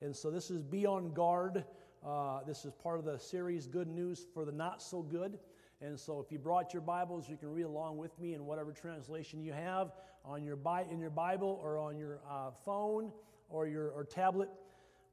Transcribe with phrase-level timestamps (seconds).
[0.00, 1.64] And so this is Be on Guard.
[2.06, 5.40] Uh, this is part of the series Good News for the Not So Good.
[5.80, 8.72] And so if you brought your Bibles, you can read along with me in whatever
[8.72, 9.92] translation you have
[10.24, 10.56] on your
[10.88, 13.10] in your Bible or on your uh, phone
[13.48, 14.48] or your or tablet.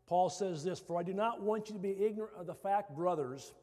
[0.06, 2.96] Paul says this For I do not want you to be ignorant of the fact,
[2.96, 3.54] brothers,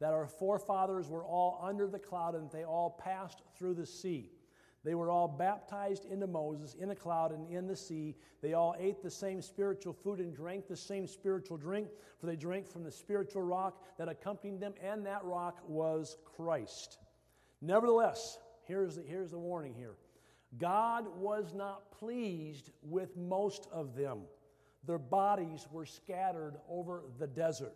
[0.00, 4.30] that our forefathers were all under the cloud and they all passed through the sea.
[4.82, 8.16] They were all baptized into Moses in a cloud and in the sea.
[8.40, 11.88] They all ate the same spiritual food and drank the same spiritual drink,
[12.18, 16.98] for they drank from the spiritual rock that accompanied them, and that rock was Christ.
[17.60, 19.96] Nevertheless, here's the, here's the warning here
[20.56, 24.20] God was not pleased with most of them.
[24.86, 27.74] Their bodies were scattered over the desert.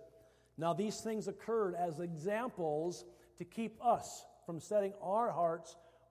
[0.57, 3.05] Now, these things occurred as examples
[3.39, 5.77] to keep us from setting our hearts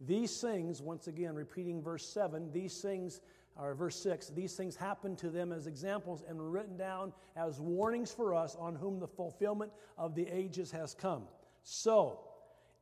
[0.00, 3.20] These things, once again, repeating verse 7, these things,
[3.56, 7.60] or verse 6, these things happened to them as examples and were written down as
[7.60, 11.24] warnings for us on whom the fulfillment of the ages has come.
[11.64, 12.20] So,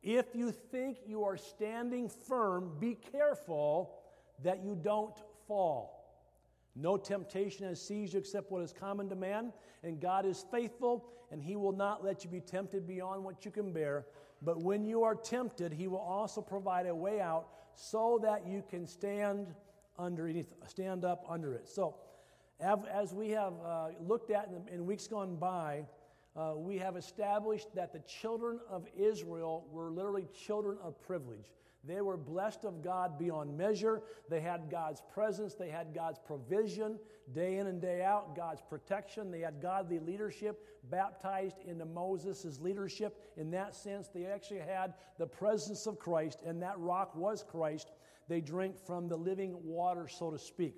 [0.03, 3.95] if you think you are standing firm, be careful
[4.43, 5.97] that you don't fall.
[6.75, 9.51] No temptation has seized you except what is common to man,
[9.83, 13.49] and God is faithful, and He will not let you be tempted beyond what you
[13.49, 14.05] can bear.
[14.41, 18.63] But when you are tempted, he will also provide a way out so that you
[18.69, 19.47] can stand
[19.97, 21.67] underneath, stand up under it.
[21.67, 21.95] So,
[22.59, 25.85] as we have uh, looked at in, in, weeks gone by,
[26.35, 31.51] uh, we have established that the children of Israel were literally children of privilege.
[31.87, 34.01] They were blessed of God beyond measure.
[34.29, 36.99] They had God's presence, they had God's provision
[37.33, 39.31] day in and day out, God's protection.
[39.31, 43.17] They had godly leadership baptized into Moses' leadership.
[43.35, 47.91] In that sense, they actually had the presence of Christ, and that rock was Christ.
[48.27, 50.75] They drank from the living water, so to speak.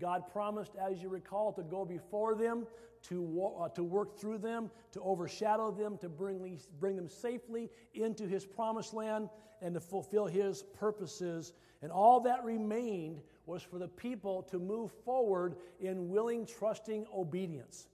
[0.00, 2.66] God promised, as you recall, to go before them,
[3.08, 8.26] to, uh, to work through them, to overshadow them, to bring, bring them safely into
[8.26, 9.28] His promised land,
[9.62, 11.52] and to fulfill His purposes.
[11.82, 17.88] And all that remained was for the people to move forward in willing, trusting obedience.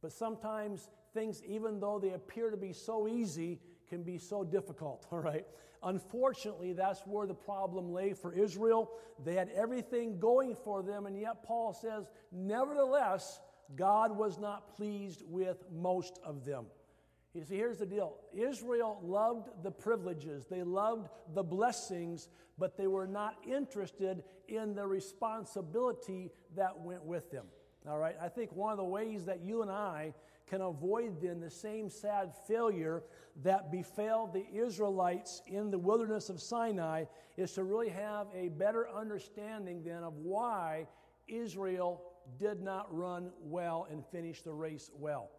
[0.00, 5.06] But sometimes things, even though they appear to be so easy, can be so difficult,
[5.12, 5.46] all right?
[5.82, 8.90] Unfortunately, that's where the problem lay for Israel.
[9.24, 13.40] They had everything going for them, and yet Paul says, nevertheless,
[13.74, 16.66] God was not pleased with most of them.
[17.34, 22.28] You see, here's the deal Israel loved the privileges, they loved the blessings,
[22.58, 27.46] but they were not interested in the responsibility that went with them.
[27.88, 30.14] All right, I think one of the ways that you and I
[30.46, 33.02] can avoid then the same sad failure
[33.42, 37.04] that befell the Israelites in the wilderness of Sinai
[37.36, 40.86] is to really have a better understanding then of why
[41.28, 42.02] Israel
[42.38, 45.30] did not run well and finish the race well.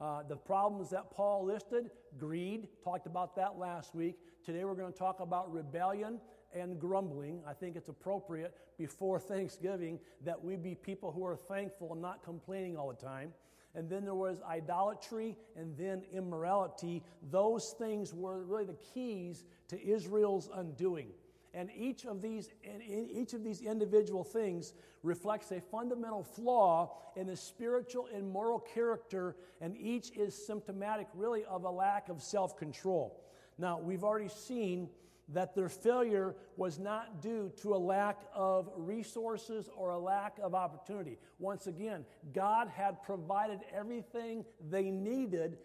[0.00, 4.16] Uh, the problems that Paul listed greed, talked about that last week.
[4.44, 6.20] Today we're going to talk about rebellion
[6.54, 7.40] and grumbling.
[7.46, 12.24] I think it's appropriate before Thanksgiving that we be people who are thankful and not
[12.24, 13.32] complaining all the time.
[13.76, 17.02] And then there was idolatry and then immorality.
[17.30, 21.08] Those things were really the keys to Israel's undoing.
[21.54, 22.50] And each of these,
[22.84, 29.36] each of these individual things reflects a fundamental flaw in the spiritual and moral character,
[29.60, 33.24] and each is symptomatic, really, of a lack of self control.
[33.56, 34.88] Now, we've already seen
[35.28, 40.54] that their failure was not due to a lack of resources or a lack of
[40.54, 41.18] opportunity.
[41.38, 42.04] Once again,
[42.34, 45.58] God had provided everything they needed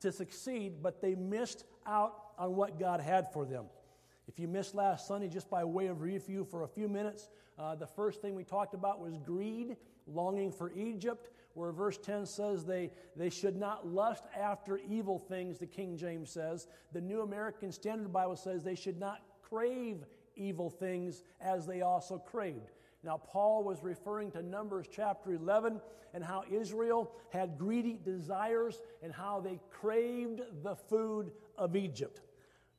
[0.00, 3.66] to succeed, but they missed out on what God had for them.
[4.34, 7.76] If you missed last Sunday, just by way of review for a few minutes, uh,
[7.76, 9.76] the first thing we talked about was greed,
[10.08, 15.60] longing for Egypt, where verse 10 says they, they should not lust after evil things,
[15.60, 16.66] the King James says.
[16.92, 20.04] The New American Standard Bible says they should not crave
[20.34, 22.72] evil things as they also craved.
[23.04, 25.80] Now, Paul was referring to Numbers chapter 11
[26.12, 32.20] and how Israel had greedy desires and how they craved the food of Egypt.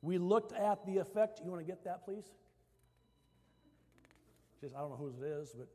[0.02, 1.40] We looked at the effect.
[1.44, 2.24] You want to get that, please?
[4.60, 5.68] Just, I don't know whose it is, but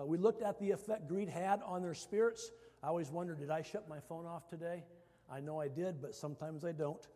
[0.00, 2.50] uh, we looked at the effect greed had on their spirits.
[2.82, 4.82] I always wonder, did I shut my phone off today?
[5.30, 7.06] I know I did, but sometimes I don't.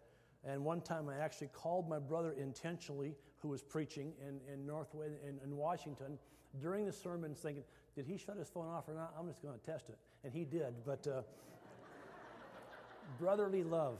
[0.44, 5.08] And one time I actually called my brother intentionally, who was preaching in, in Northway
[5.26, 6.18] in, in Washington,
[6.60, 7.64] during the sermon, thinking,
[7.94, 9.14] did he shut his phone off or not?
[9.18, 9.98] I'm just going to test it.
[10.24, 10.74] And he did.
[10.86, 11.22] But uh,
[13.20, 13.98] brotherly love.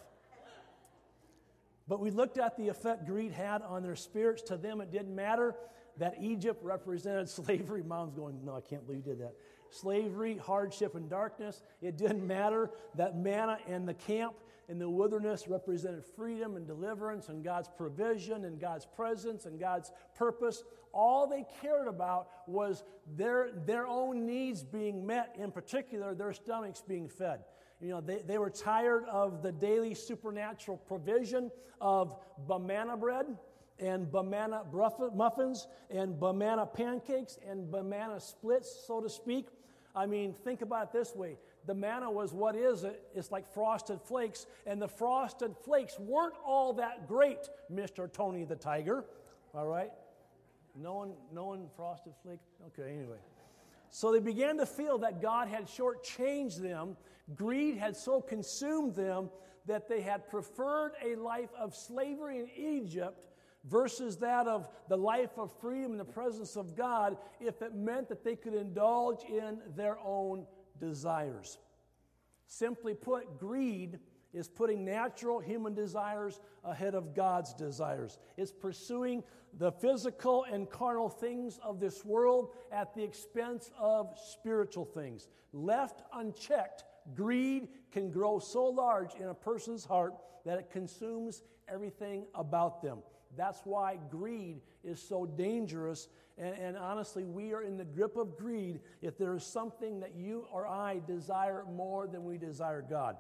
[1.89, 4.43] But we looked at the effect greed had on their spirits.
[4.43, 5.55] To them, it didn't matter
[5.97, 7.83] that Egypt represented slavery.
[7.83, 9.35] Mom's going, No, I can't believe you did that.
[9.71, 11.63] Slavery, hardship, and darkness.
[11.83, 14.35] It didn't matter that manna and the camp
[14.69, 19.91] in the wilderness represented freedom and deliverance and God's provision and God's presence and God's
[20.15, 20.63] purpose.
[20.93, 22.85] All they cared about was
[23.17, 27.41] their, their own needs being met, in particular, their stomachs being fed.
[27.81, 32.17] You know, they, they were tired of the daily supernatural provision of
[32.47, 33.27] banana bread
[33.79, 34.65] and banana
[35.15, 39.47] muffins and banana pancakes and banana splits, so to speak.
[39.95, 41.37] I mean, think about it this way.
[41.67, 43.03] The manna was what is it?
[43.15, 48.11] It's like frosted flakes, and the frosted flakes weren't all that great, Mr.
[48.11, 49.05] Tony the Tiger.
[49.55, 49.91] All right?
[50.75, 52.41] No one, no one frosted flake?
[52.69, 53.19] Okay, anyway.
[53.91, 56.97] So they began to feel that God had shortchanged them.
[57.35, 59.31] Greed had so consumed them
[59.67, 63.29] that they had preferred a life of slavery in Egypt
[63.65, 68.09] versus that of the life of freedom in the presence of God if it meant
[68.09, 70.47] that they could indulge in their own
[70.81, 71.59] desires.
[72.47, 73.99] Simply put, greed
[74.33, 78.19] is putting natural human desires ahead of God's desires.
[78.37, 79.23] It's pursuing
[79.59, 85.29] the physical and carnal things of this world at the expense of spiritual things.
[85.53, 86.85] Left unchecked,
[87.15, 90.15] greed can grow so large in a person's heart
[90.45, 92.99] that it consumes everything about them.
[93.37, 96.09] That's why greed is so dangerous.
[96.39, 100.15] And, and, honestly, we are in the grip of greed if there is something that
[100.15, 103.17] you or I desire more than we desire God.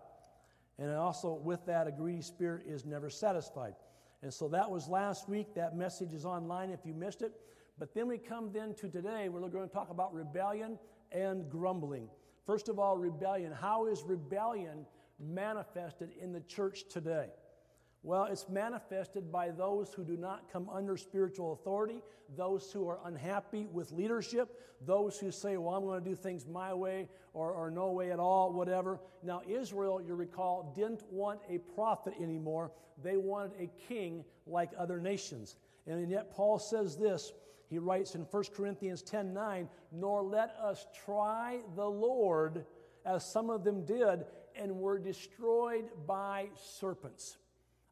[0.78, 3.74] And also, with that, a greedy spirit is never satisfied.
[4.22, 5.54] And so that was last week.
[5.54, 7.32] That message is online if you missed it.
[7.78, 10.78] But then we come then to today, we're going to talk about rebellion
[11.12, 12.08] and grumbling.
[12.48, 13.52] First of all, rebellion.
[13.52, 14.86] How is rebellion
[15.20, 17.26] manifested in the church today?
[18.02, 22.02] Well, it's manifested by those who do not come under spiritual authority,
[22.38, 24.48] those who are unhappy with leadership,
[24.80, 28.12] those who say, Well, I'm going to do things my way or, or no way
[28.12, 28.98] at all, whatever.
[29.22, 32.72] Now, Israel, you recall, didn't want a prophet anymore.
[33.02, 35.56] They wanted a king like other nations.
[35.86, 37.30] And yet, Paul says this.
[37.68, 42.64] He writes in 1 Corinthians 10 9, Nor let us try the Lord
[43.04, 44.24] as some of them did
[44.56, 47.36] and were destroyed by serpents.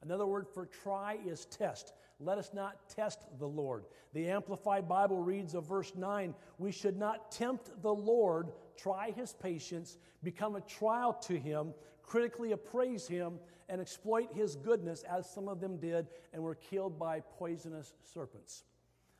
[0.02, 1.93] Another word for try is test.
[2.19, 3.84] Let us not test the Lord.
[4.14, 9.34] The Amplified Bible reads of verse 9 We should not tempt the Lord, try his
[9.34, 13.38] patience, become a trial to him, critically appraise him,
[13.69, 18.64] and exploit his goodness, as some of them did and were killed by poisonous serpents.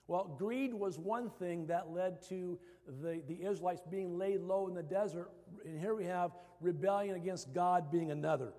[0.09, 2.59] Well, greed was one thing that led to
[3.03, 5.31] the, the Israelites being laid low in the desert.
[5.65, 6.31] And here we have
[6.61, 8.53] rebellion against God being another.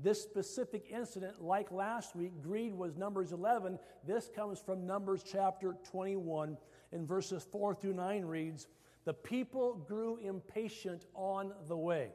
[0.00, 3.78] This specific incident, like last week, greed was Numbers 11.
[4.06, 6.56] This comes from Numbers chapter 21,
[6.92, 8.66] and verses 4 through 9 reads
[9.04, 12.10] The people grew impatient on the way.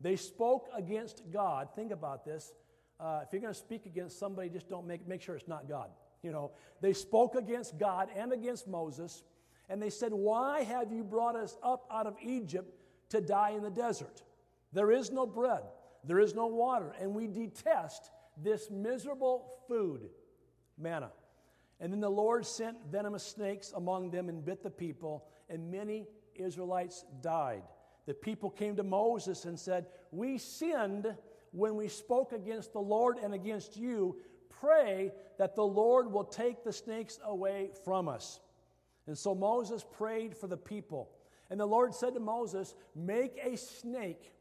[0.00, 1.68] They spoke against God.
[1.76, 2.52] Think about this.
[2.98, 5.68] Uh, if you're going to speak against somebody, just don't make, make sure it's not
[5.68, 5.90] God.
[6.24, 6.50] You know,
[6.80, 9.22] they spoke against God and against Moses,
[9.68, 12.74] and they said, Why have you brought us up out of Egypt
[13.10, 14.22] to die in the desert?
[14.72, 15.62] There is no bread
[16.06, 20.08] there is no water, and we detest this miserable food,
[20.78, 21.10] manna.
[21.80, 26.06] And then the Lord sent venomous snakes among them and bit the people, and many
[26.34, 27.62] Israelites died.
[28.06, 31.14] The people came to Moses and said, We sinned
[31.52, 34.16] when we spoke against the Lord and against you.
[34.64, 38.40] Pray that the Lord will take the snakes away from us.
[39.06, 41.10] And so Moses prayed for the people.
[41.50, 44.32] And the Lord said to Moses, Make a snake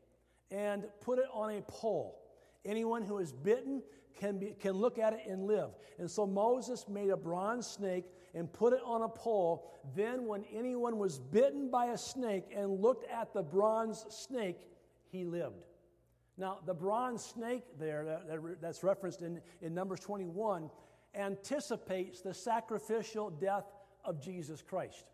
[0.49, 2.21] and put it on a pole.
[2.63, 3.83] Anyone who is bitten
[4.17, 5.71] can, be, can look at it and live.
[5.99, 9.69] And so Moses made a bronze snake and put it on a pole.
[9.93, 14.69] Then, when anyone was bitten by a snake and looked at the bronze snake,
[15.11, 15.72] he lived.
[16.37, 20.69] Now, the bronze snake there, that, that's referenced in, in Numbers 21,
[21.15, 23.65] anticipates the sacrificial death
[24.03, 25.05] of Jesus Christ.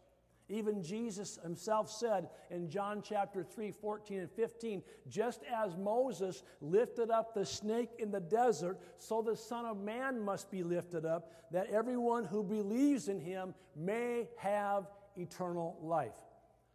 [0.52, 7.12] Even Jesus himself said in John chapter 3, 14 and 15, just as Moses lifted
[7.12, 11.32] up the snake in the desert, so the Son of Man must be lifted up,
[11.52, 16.18] that everyone who believes in him may have eternal life.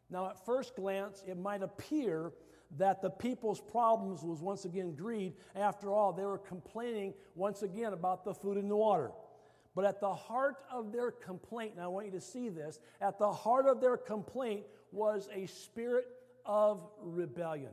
[0.09, 2.31] Now, at first glance, it might appear
[2.79, 5.35] that the people's problems was once again greed.
[5.55, 9.11] After all, they were complaining once again about the food and the water.
[9.75, 13.19] But at the heart of their complaint, and I want you to see this, at
[13.19, 16.07] the heart of their complaint was a spirit
[16.47, 17.73] of rebellion.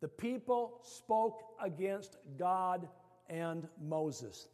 [0.00, 2.88] The people spoke against God
[3.28, 4.48] and Moses.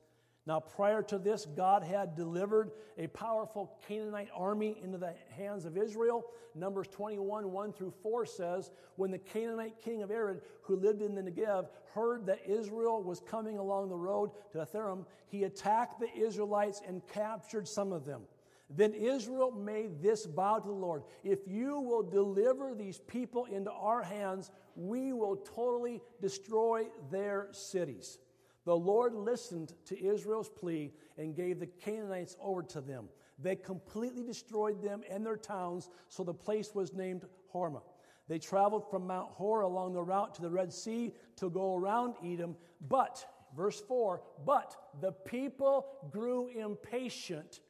[0.46, 5.76] Now, prior to this, God had delivered a powerful Canaanite army into the hands of
[5.76, 6.24] Israel.
[6.54, 11.16] Numbers 21, 1 through 4 says, When the Canaanite king of Arad, who lived in
[11.16, 16.14] the Negev, heard that Israel was coming along the road to Atharim, he attacked the
[16.16, 18.22] Israelites and captured some of them.
[18.70, 23.72] Then Israel made this vow to the Lord If you will deliver these people into
[23.72, 28.18] our hands, we will totally destroy their cities.
[28.66, 33.08] The Lord listened to Israel's plea and gave the Canaanites over to them.
[33.38, 37.82] They completely destroyed them and their towns, so the place was named Hormah.
[38.28, 42.14] They traveled from Mount Hor along the route to the Red Sea to go around
[42.24, 42.56] Edom.
[42.88, 43.24] But,
[43.56, 47.60] verse 4, but the people grew impatient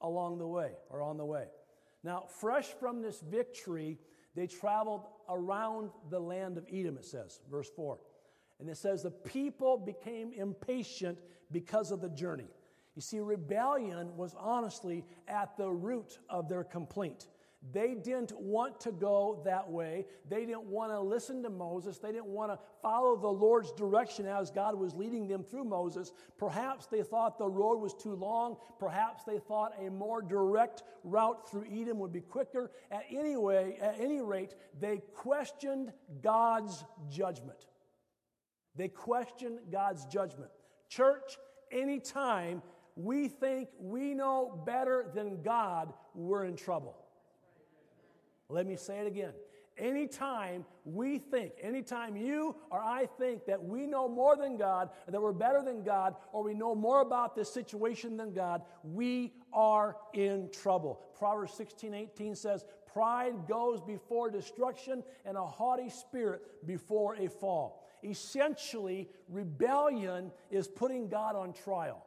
[0.00, 1.48] along the way, or on the way.
[2.02, 3.98] Now, fresh from this victory,
[4.34, 7.98] they traveled around the land of Edom, it says, verse 4.
[8.60, 11.18] And it says the people became impatient
[11.52, 12.48] because of the journey.
[12.94, 17.28] You see, rebellion was honestly at the root of their complaint.
[17.72, 20.06] They didn't want to go that way.
[20.28, 21.98] They didn't want to listen to Moses.
[21.98, 26.12] They didn't want to follow the Lord's direction as God was leading them through Moses.
[26.38, 28.56] Perhaps they thought the road was too long.
[28.78, 32.70] Perhaps they thought a more direct route through Edom would be quicker.
[32.90, 37.66] At any way, at any rate, they questioned God's judgment.
[38.76, 40.50] They question God's judgment.
[40.88, 41.38] Church,
[41.70, 42.62] anytime
[42.94, 46.96] we think we know better than God, we're in trouble.
[48.48, 49.32] Let me say it again.
[49.78, 55.20] Anytime we think, anytime you or I think that we know more than God, that
[55.20, 59.96] we're better than God, or we know more about this situation than God, we are
[60.14, 61.02] in trouble.
[61.18, 67.85] Proverbs 16 18 says, Pride goes before destruction, and a haughty spirit before a fall.
[68.06, 72.04] Essentially, rebellion is putting God on trial.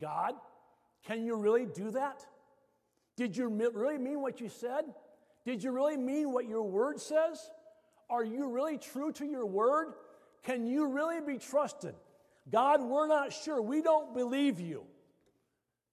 [0.00, 0.34] God,
[1.04, 2.24] can you really do that?
[3.16, 4.84] Did you really mean what you said?
[5.44, 7.50] Did you really mean what your word says?
[8.08, 9.94] Are you really true to your word?
[10.42, 11.94] Can you really be trusted?
[12.50, 13.60] God, we're not sure.
[13.60, 14.84] We don't believe you.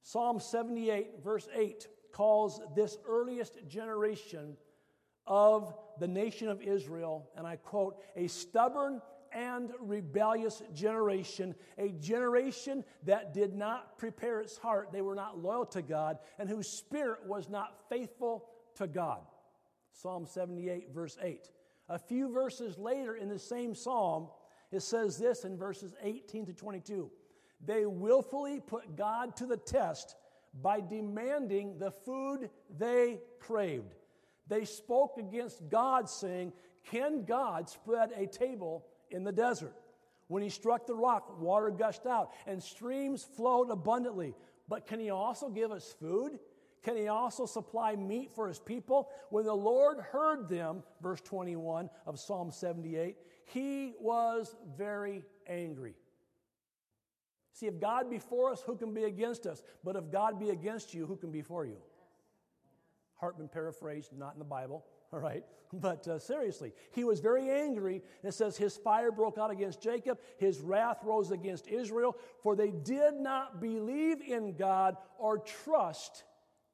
[0.01, 4.55] Psalm 78, verse 8, calls this earliest generation
[5.29, 12.83] of the nation of Israel, and I quote, a stubborn and rebellious generation, a generation
[13.03, 14.91] that did not prepare its heart.
[14.91, 19.21] They were not loyal to God, and whose spirit was not faithful to God.
[19.91, 21.51] Psalm 78, verse 8.
[21.89, 24.29] A few verses later in the same psalm,
[24.71, 27.09] it says this in verses 18 to 22
[27.65, 30.15] They willfully put God to the test
[30.61, 33.95] by demanding the food they craved.
[34.49, 36.51] They spoke against God, saying,
[36.91, 39.73] Can God spread a table in the desert?
[40.27, 44.35] When he struck the rock, water gushed out, and streams flowed abundantly.
[44.67, 46.39] But can he also give us food?
[46.83, 49.09] Can he also supply meat for his people?
[49.29, 55.95] When the Lord heard them, verse 21 of Psalm 78, he was very angry.
[57.53, 59.63] See, if God be for us, who can be against us?
[59.83, 61.77] But if God be against you, who can be for you?
[63.19, 65.43] Hartman paraphrased, not in the Bible, all right?
[65.71, 68.01] But uh, seriously, he was very angry.
[68.23, 72.71] It says, His fire broke out against Jacob, his wrath rose against Israel, for they
[72.71, 76.23] did not believe in God or trust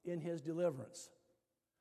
[0.06, 1.10] in his deliverance.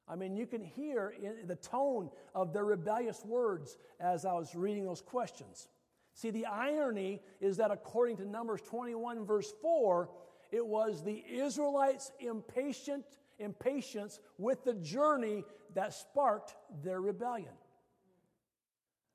[0.09, 1.15] I mean, you can hear
[1.47, 5.69] the tone of their rebellious words as I was reading those questions.
[6.15, 10.11] See, the irony is that according to Numbers 21, verse 4,
[10.53, 13.05] it was the Israelites' impatient
[13.39, 17.53] impatience with the journey that sparked their rebellion.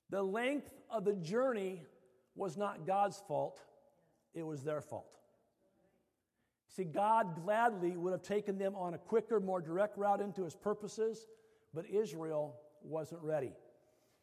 [0.10, 1.84] The length of the journey
[2.36, 3.62] was not God's fault,
[4.34, 5.20] it was their fault.
[6.70, 10.56] See, God gladly would have taken them on a quicker, more direct route into his
[10.56, 11.26] purposes,
[11.74, 13.54] but Israel wasn't ready.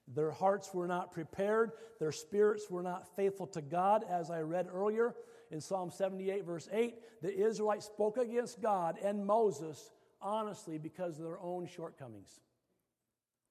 [0.08, 4.68] Their hearts were not prepared, their spirits were not faithful to God, as I read
[4.72, 5.14] earlier
[5.50, 11.24] in Psalm 78, verse 8, the Israelites spoke against God and Moses honestly because of
[11.24, 12.40] their own shortcomings.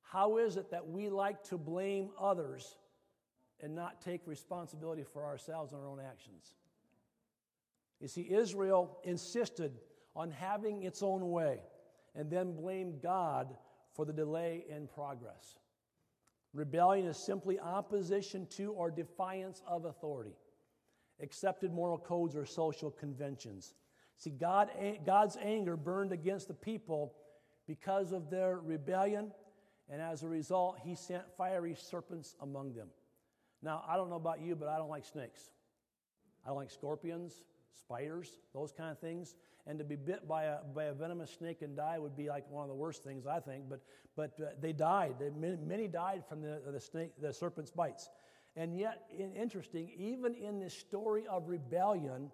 [0.01, 2.77] How is it that we like to blame others
[3.61, 6.53] and not take responsibility for ourselves and our own actions?
[7.99, 9.79] You see, Israel insisted
[10.15, 11.59] on having its own way
[12.15, 13.55] and then blamed God
[13.93, 15.59] for the delay in progress.
[16.53, 20.35] Rebellion is simply opposition to or defiance of authority,
[21.21, 23.73] accepted moral codes or social conventions.
[24.17, 24.69] See, God,
[25.05, 27.13] God's anger burned against the people
[27.67, 29.31] because of their rebellion,
[29.89, 32.87] and as a result, he sent fiery serpents among them.
[33.61, 35.49] Now, I don't know about you, but I don't like snakes.
[36.45, 37.43] I don't like scorpions,
[37.73, 39.35] spiders, those kind of things.
[39.67, 42.49] And to be bit by a, by a venomous snake and die would be like
[42.51, 43.63] one of the worst things, I think.
[43.67, 43.81] But,
[44.15, 45.15] but uh, they died.
[45.19, 48.09] They, many, many, died from the, the, snake, the serpent's bites.
[48.55, 52.31] And yet, interesting, even in this story of rebellion,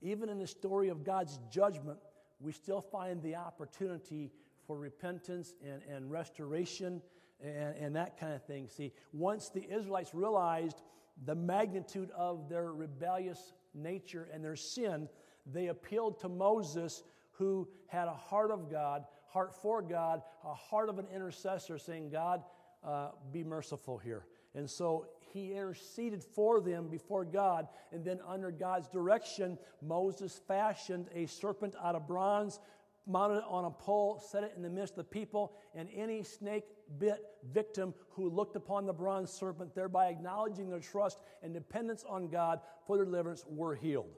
[0.00, 1.98] even in the story of God's judgment,
[2.40, 4.30] we still find the opportunity
[4.66, 7.02] for repentance and, and restoration
[7.42, 8.68] and, and that kind of thing.
[8.68, 10.82] See, once the Israelites realized
[11.24, 15.08] the magnitude of their rebellious nature and their sin,
[15.46, 20.88] they appealed to Moses, who had a heart of God, heart for God, a heart
[20.88, 22.42] of an intercessor, saying, God,
[22.84, 24.26] uh, be merciful here.
[24.54, 27.68] And so he interceded for them before God.
[27.92, 32.60] And then, under God's direction, Moses fashioned a serpent out of bronze
[33.08, 36.22] mounted it on a pole, set it in the midst of the people, and any
[36.22, 36.64] snake
[36.98, 42.28] bit victim who looked upon the bronze serpent, thereby acknowledging their trust and dependence on
[42.28, 44.14] God for their deliverance, were healed.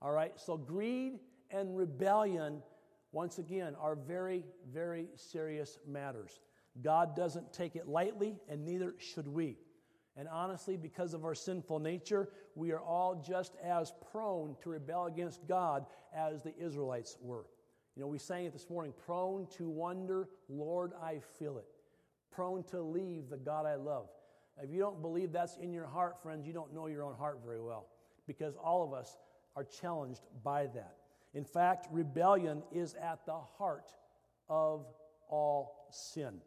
[0.00, 2.62] All right, so greed and rebellion,
[3.12, 6.40] once again, are very, very serious matters.
[6.82, 9.58] God doesn't take it lightly, and neither should we.
[10.16, 15.06] And honestly, because of our sinful nature, we are all just as prone to rebel
[15.06, 17.46] against God as the Israelites were.
[17.96, 21.66] You know, we sang it this morning prone to wonder, Lord, I feel it.
[22.30, 24.08] Prone to leave the God I love.
[24.62, 27.40] If you don't believe that's in your heart, friends, you don't know your own heart
[27.44, 27.86] very well
[28.26, 29.16] because all of us
[29.56, 30.96] are challenged by that.
[31.34, 33.92] In fact, rebellion is at the heart
[34.48, 34.86] of
[35.28, 36.40] all sin.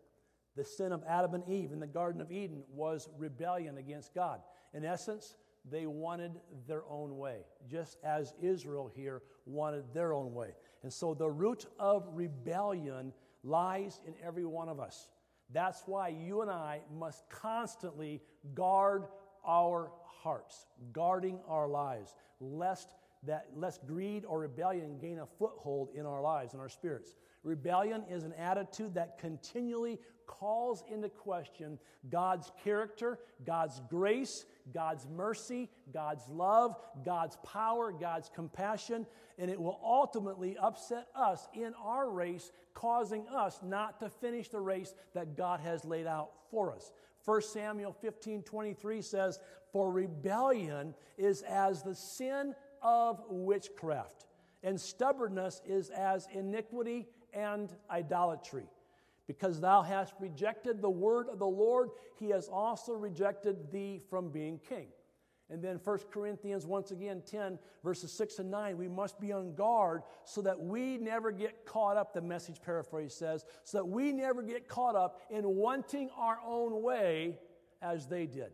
[0.56, 4.42] The sin of Adam and Eve in the Garden of Eden was rebellion against God.
[4.74, 5.36] In essence,
[5.70, 6.32] they wanted
[6.68, 10.56] their own way, just as Israel here wanted their own way.
[10.84, 15.10] And so the root of rebellion lies in every one of us.
[15.52, 18.22] That's why you and I must constantly
[18.54, 19.06] guard
[19.46, 26.06] our hearts, guarding our lives, lest that lest greed or rebellion gain a foothold in
[26.06, 27.16] our lives and our spirits.
[27.46, 31.78] Rebellion is an attitude that continually calls into question
[32.10, 39.06] God's character, God's grace, God's mercy, God's love, God's power, God's compassion,
[39.38, 44.60] and it will ultimately upset us in our race, causing us not to finish the
[44.60, 46.92] race that God has laid out for us.
[47.26, 49.40] 1 Samuel 15 23 says,
[49.72, 54.26] For rebellion is as the sin of witchcraft,
[54.64, 58.66] and stubbornness is as iniquity and idolatry.
[59.28, 64.30] Because thou hast rejected the word of the Lord, he has also rejected thee from
[64.30, 64.88] being king.
[65.50, 69.54] And then 1 Corinthians, once again, 10, verses 6 and 9, we must be on
[69.54, 74.12] guard so that we never get caught up, the message paraphrase says, so that we
[74.12, 77.38] never get caught up in wanting our own way
[77.82, 78.54] as they did.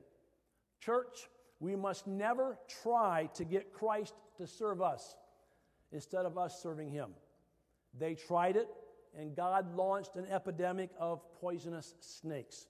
[0.82, 1.30] Church,
[1.62, 5.16] we must never try to get Christ to serve us
[5.94, 7.12] instead of us serving him.
[7.98, 8.68] They tried it,
[9.18, 12.68] and God launched an epidemic of poisonous snakes.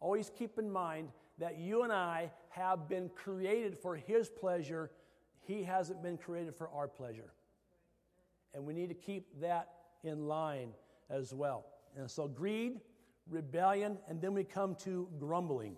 [0.00, 4.90] Always keep in mind that you and I have been created for His pleasure.
[5.40, 7.32] He hasn't been created for our pleasure.
[8.54, 9.68] And we need to keep that
[10.02, 10.70] in line
[11.10, 11.66] as well.
[11.96, 12.80] And so, greed,
[13.28, 15.76] rebellion, and then we come to grumbling.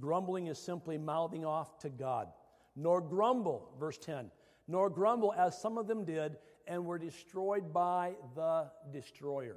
[0.00, 2.28] Grumbling is simply mouthing off to God.
[2.74, 4.30] Nor grumble, verse 10,
[4.68, 6.36] nor grumble as some of them did
[6.66, 9.56] and were destroyed by the destroyer.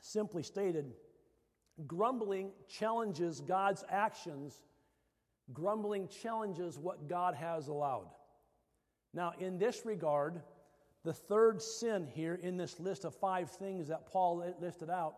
[0.00, 0.92] Simply stated,
[1.86, 4.62] grumbling challenges God's actions,
[5.52, 8.08] grumbling challenges what God has allowed.
[9.12, 10.42] Now, in this regard,
[11.04, 15.14] the third sin here in this list of five things that Paul listed out,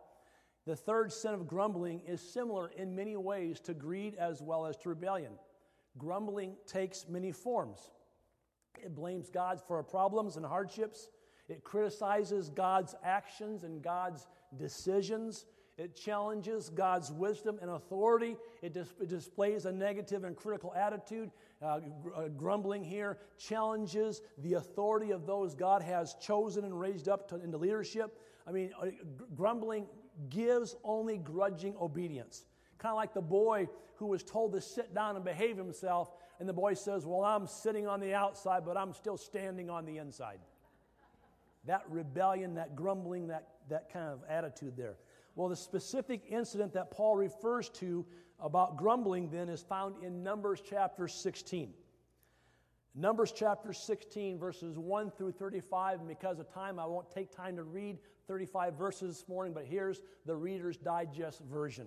[0.67, 4.77] the third sin of grumbling is similar in many ways to greed as well as
[4.79, 5.33] to rebellion.
[5.97, 7.91] Grumbling takes many forms.
[8.83, 11.09] It blames God for our problems and hardships.
[11.49, 14.27] It criticizes God's actions and God's
[14.57, 15.47] decisions.
[15.79, 18.37] It challenges God's wisdom and authority.
[18.63, 21.31] It, dis- it displays a negative and critical attitude.
[21.63, 27.09] Uh, gr- uh, grumbling here challenges the authority of those God has chosen and raised
[27.09, 28.21] up to, into leadership.
[28.47, 29.87] I mean, uh, gr- grumbling
[30.31, 32.45] gives only grudging obedience.
[32.79, 36.49] Kind of like the boy who was told to sit down and behave himself, and
[36.49, 39.99] the boy says, Well, I'm sitting on the outside, but I'm still standing on the
[39.99, 40.39] inside.
[41.67, 44.97] That rebellion, that grumbling, that, that kind of attitude there.
[45.35, 48.07] Well, the specific incident that Paul refers to
[48.41, 51.73] about grumbling then is found in Numbers chapter 16.
[52.95, 56.01] Numbers chapter 16, verses 1 through 35.
[56.01, 59.65] And because of time, I won't take time to read 35 verses this morning, but
[59.65, 61.87] here's the Reader's Digest version.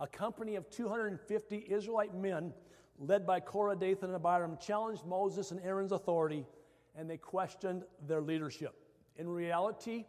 [0.00, 2.52] A company of 250 Israelite men,
[2.98, 6.46] led by Korah, Dathan, and Abiram, challenged Moses and Aaron's authority,
[6.96, 8.74] and they questioned their leadership.
[9.16, 10.06] In reality,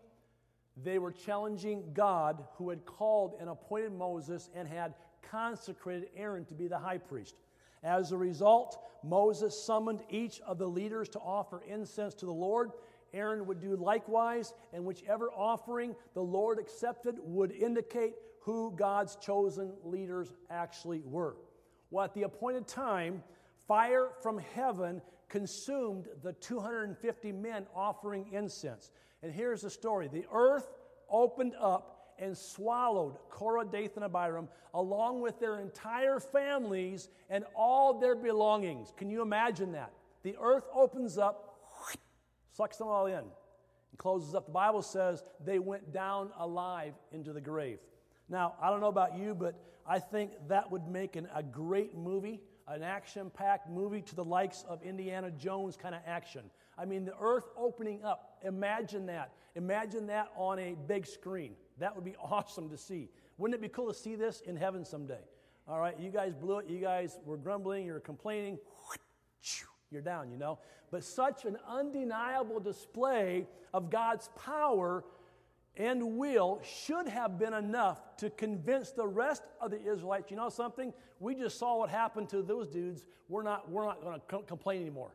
[0.84, 6.54] they were challenging God, who had called and appointed Moses and had consecrated Aaron to
[6.54, 7.36] be the high priest.
[7.84, 12.72] As a result, Moses summoned each of the leaders to offer incense to the Lord.
[13.14, 19.74] Aaron would do likewise, and whichever offering the Lord accepted would indicate who God's chosen
[19.84, 21.36] leaders actually were.
[21.90, 23.24] Well, at the appointed time,
[23.68, 28.92] fire from heaven consumed the 250 men offering incense.
[29.24, 30.70] And here's the story the earth
[31.10, 38.00] opened up and swallowed Korah, Dathan, and Abiram, along with their entire families and all
[38.00, 38.92] their belongings.
[38.98, 39.94] Can you imagine that?
[40.24, 41.60] The earth opens up,
[42.52, 44.48] sucks them all in, and closes up.
[44.48, 47.80] The Bible says they went down alive into the grave.
[48.30, 51.96] Now, I don't know about you, but I think that would make an, a great
[51.96, 56.42] movie, an action packed movie to the likes of Indiana Jones kind of action.
[56.78, 58.38] I mean, the earth opening up.
[58.44, 59.32] Imagine that.
[59.56, 61.54] Imagine that on a big screen.
[61.80, 63.10] That would be awesome to see.
[63.38, 65.22] Wouldn't it be cool to see this in heaven someday?
[65.68, 66.70] All right, you guys blew it.
[66.70, 68.58] You guys were grumbling, you're complaining.
[69.92, 70.60] You're down, you know.
[70.92, 75.04] But such an undeniable display of God's power
[75.78, 80.50] and will should have been enough to convince the rest of the Israelites, you know
[80.50, 80.92] something?
[81.20, 83.06] We just saw what happened to those dudes.
[83.30, 85.12] We're not, we're not going to complain anymore.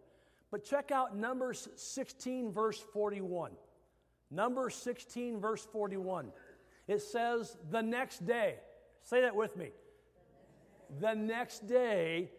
[0.50, 3.52] But check out Numbers 16, verse 41.
[4.30, 6.30] Numbers 16, verse 41.
[6.86, 8.56] It says, the next day.
[9.02, 9.70] Say that with me.
[11.00, 12.30] The next day,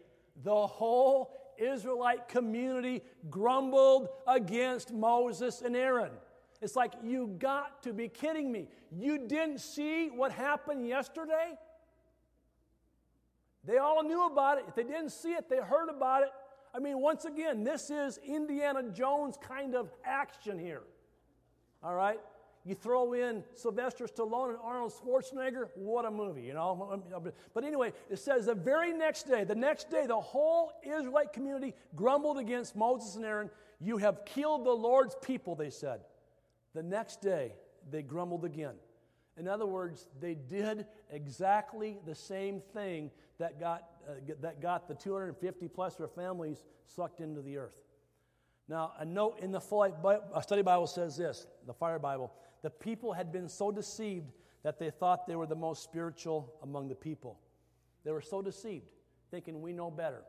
[0.43, 6.11] the whole Israelite community grumbled against Moses and Aaron.
[6.63, 8.69] It's like, you got to be kidding me.
[8.89, 11.57] You didn't see what happened yesterday?
[13.65, 14.65] They all knew about it.
[14.67, 16.29] If they didn't see it, they heard about it.
[16.73, 20.83] I mean, once again, this is Indiana Jones kind of action here.
[21.83, 22.19] All right?
[22.65, 27.03] You throw in Sylvester Stallone and Arnold Schwarzenegger, what a movie, you know?
[27.53, 31.75] But anyway, it says the very next day, the next day, the whole Israelite community
[31.93, 33.49] grumbled against Moses and Aaron.
[33.81, 35.99] You have killed the Lord's people, they said.
[36.73, 37.53] The next day,
[37.89, 38.75] they grumbled again.
[39.37, 44.93] In other words, they did exactly the same thing that got, uh, that got the
[44.93, 47.75] 250 plus their families sucked into the earth.
[48.67, 52.31] Now, a note in the study Bible says this the Fire Bible
[52.61, 54.31] the people had been so deceived
[54.63, 57.37] that they thought they were the most spiritual among the people.
[58.05, 58.87] They were so deceived,
[59.29, 60.23] thinking we know better.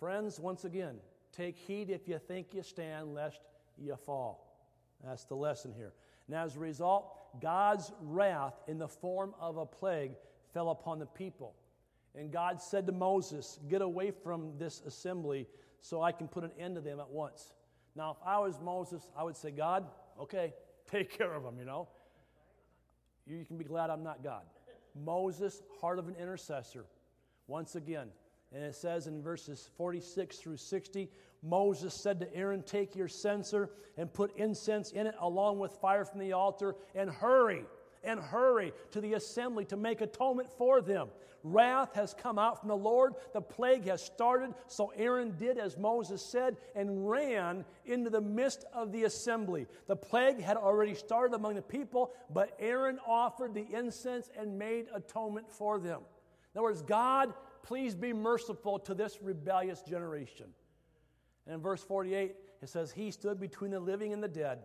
[0.00, 0.96] Friends, once again,
[1.32, 3.40] take heed if you think you stand, lest
[3.76, 4.43] you fall.
[5.06, 5.92] That's the lesson here.
[6.26, 10.12] And as a result, God's wrath in the form of a plague
[10.52, 11.54] fell upon the people.
[12.14, 15.46] And God said to Moses, Get away from this assembly
[15.80, 17.52] so I can put an end to them at once.
[17.96, 19.86] Now, if I was Moses, I would say, God,
[20.20, 20.54] okay,
[20.90, 21.88] take care of them, you know.
[23.26, 24.42] You can be glad I'm not God.
[24.94, 26.84] Moses, heart of an intercessor.
[27.46, 28.08] Once again,
[28.52, 31.08] and it says in verses 46 through 60
[31.44, 36.04] Moses said to Aaron, Take your censer and put incense in it along with fire
[36.04, 37.64] from the altar, and hurry
[38.02, 41.08] and hurry to the assembly to make atonement for them.
[41.42, 43.14] Wrath has come out from the Lord.
[43.34, 44.54] The plague has started.
[44.66, 49.66] So Aaron did as Moses said and ran into the midst of the assembly.
[49.86, 54.86] The plague had already started among the people, but Aaron offered the incense and made
[54.94, 56.00] atonement for them.
[56.54, 60.46] In other words, God, please be merciful to this rebellious generation.
[61.46, 64.60] And in verse 48, it says, He stood between the living and the dead,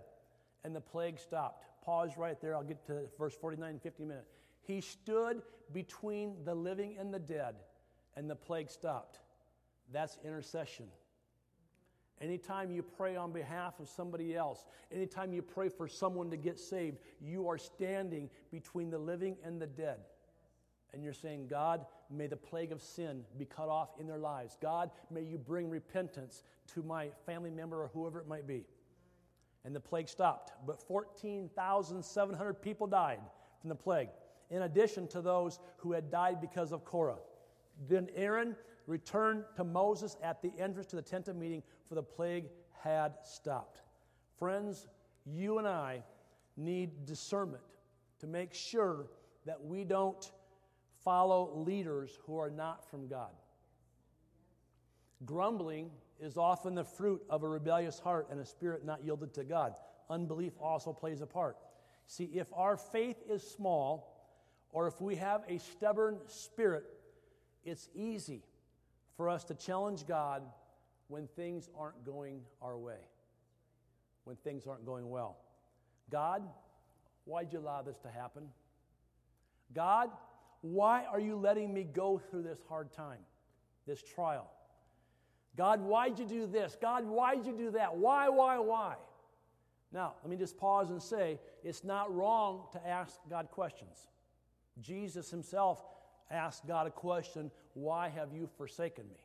[0.63, 2.55] and the plague stopped pause right there.
[2.55, 4.29] I'll get to verse 49 in 50 minutes.
[4.61, 5.41] He stood
[5.73, 7.55] between the living and the dead,
[8.15, 9.19] and the plague stopped.
[9.91, 10.85] That's intercession.
[12.21, 16.59] Anytime you pray on behalf of somebody else, anytime you pray for someone to get
[16.59, 19.99] saved, you are standing between the living and the dead.
[20.93, 24.57] And you're saying, God, may the plague of sin be cut off in their lives.
[24.61, 28.65] God, may you bring repentance to my family member or whoever it might be
[29.65, 30.53] and the plague stopped.
[30.65, 33.19] But 14,700 people died
[33.61, 34.09] from the plague,
[34.49, 37.19] in addition to those who had died because of Korah.
[37.87, 38.55] Then Aaron
[38.87, 42.45] returned to Moses at the entrance to the tent of meeting, for the plague
[42.81, 43.81] had stopped.
[44.37, 44.87] Friends,
[45.25, 46.03] you and I
[46.57, 47.63] need discernment
[48.19, 49.07] to make sure
[49.45, 50.31] that we don't
[51.03, 53.31] follow leaders who are not from God.
[55.25, 59.43] Grumbling is often the fruit of a rebellious heart and a spirit not yielded to
[59.43, 59.73] God.
[60.09, 61.57] Unbelief also plays a part.
[62.07, 64.15] See, if our faith is small,
[64.71, 66.85] or if we have a stubborn spirit,
[67.63, 68.43] it's easy
[69.17, 70.43] for us to challenge God
[71.07, 72.99] when things aren't going our way,
[74.23, 75.37] when things aren't going well.
[76.09, 76.43] God,
[77.25, 78.43] why'd you allow this to happen?
[79.73, 80.09] God,
[80.61, 83.19] why are you letting me go through this hard time,
[83.87, 84.49] this trial?
[85.55, 86.77] God, why'd you do this?
[86.79, 87.95] God, why'd you do that?
[87.95, 88.95] Why, why, why?
[89.91, 94.07] Now, let me just pause and say it's not wrong to ask God questions.
[94.79, 95.83] Jesus himself
[96.29, 99.17] asked God a question Why have you forsaken me?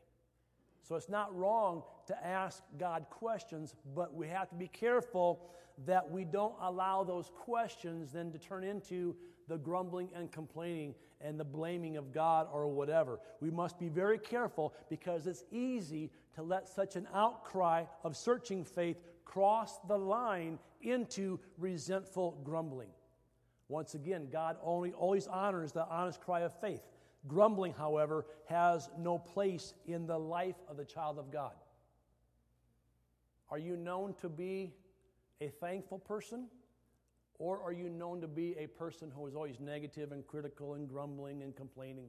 [0.81, 5.41] So it's not wrong to ask God questions, but we have to be careful
[5.85, 9.15] that we don't allow those questions then to turn into
[9.47, 13.19] the grumbling and complaining and the blaming of God or whatever.
[13.41, 18.63] We must be very careful because it's easy to let such an outcry of searching
[18.63, 22.89] faith cross the line into resentful grumbling.
[23.67, 26.83] Once again, God only always honors the honest cry of faith.
[27.27, 31.53] Grumbling, however, has no place in the life of the child of God.
[33.49, 34.73] Are you known to be
[35.41, 36.45] a thankful person?
[37.37, 40.87] Or are you known to be a person who is always negative and critical and
[40.87, 42.07] grumbling and complaining?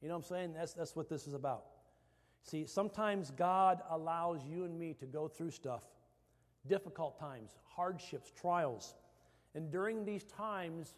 [0.00, 0.54] You know what I'm saying?
[0.54, 1.64] That's, that's what this is about.
[2.42, 5.82] See, sometimes God allows you and me to go through stuff,
[6.66, 8.94] difficult times, hardships, trials.
[9.54, 10.94] And during these times,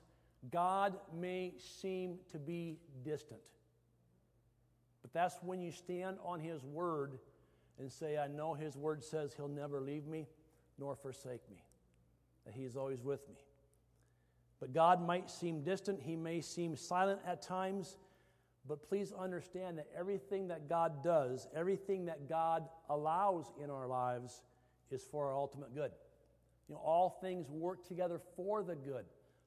[0.50, 3.40] God may seem to be distant.
[5.02, 7.18] But that's when you stand on His word
[7.78, 10.26] and say, I know His word says He'll never leave me
[10.78, 11.62] nor forsake me,
[12.44, 13.36] that He is always with me.
[14.60, 17.96] But God might seem distant, He may seem silent at times.
[18.68, 24.42] But please understand that everything that God does, everything that God allows in our lives,
[24.90, 25.90] is for our ultimate good.
[26.68, 29.06] You know, all things work together for the good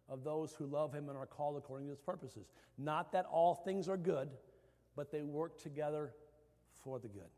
[0.09, 2.47] of those who love him and are called according to his purposes.
[2.77, 4.29] Not that all things are good,
[4.95, 6.11] but they work together
[6.83, 7.29] for the good.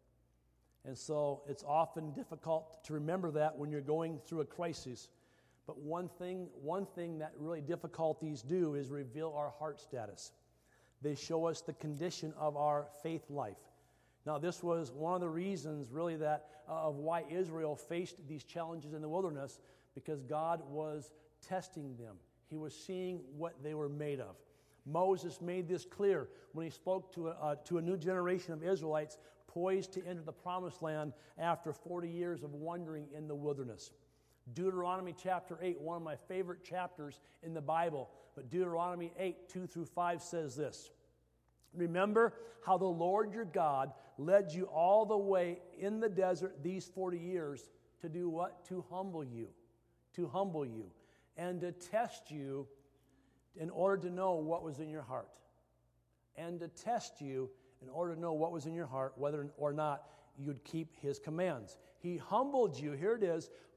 [0.86, 5.10] And so it's often difficult to remember that when you're going through a crisis.
[5.68, 10.32] But one thing, one thing that really difficulties do is reveal our heart status.
[11.02, 13.58] They show us the condition of our faith life.
[14.26, 18.44] Now, this was one of the reasons, really, that uh, of why Israel faced these
[18.44, 19.60] challenges in the wilderness,
[19.94, 21.12] because God was
[21.48, 22.16] testing them.
[22.48, 24.36] He was seeing what they were made of.
[24.86, 28.64] Moses made this clear when he spoke to a, uh, to a new generation of
[28.64, 33.92] Israelites poised to enter the promised land after 40 years of wandering in the wilderness.
[34.54, 39.68] Deuteronomy chapter 8, one of my favorite chapters in the Bible, but Deuteronomy 8, 2
[39.68, 40.92] through 5 says this
[41.74, 42.34] Remember
[42.66, 47.18] how the Lord your God led you all the way in the desert these 40
[47.18, 47.70] years
[48.02, 48.66] to do what?
[48.66, 49.48] To humble you.
[50.16, 50.92] To humble you
[51.38, 52.68] and to test you
[53.58, 55.30] in order to know what was in your heart.
[56.36, 57.50] And to test you
[57.82, 60.04] in order to know what was in your heart, whether or not
[60.38, 61.78] you'd keep his commands.
[62.00, 63.50] He humbled you, here it is,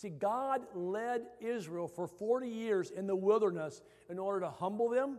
[0.00, 5.18] See, God led Israel for 40 years in the wilderness in order to humble them